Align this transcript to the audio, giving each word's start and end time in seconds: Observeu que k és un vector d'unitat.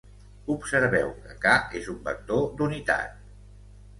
Observeu 0.53 1.09
que 1.25 1.35
k 1.43 1.51
és 1.81 1.91
un 1.95 2.01
vector 2.09 2.47
d'unitat. 2.61 3.13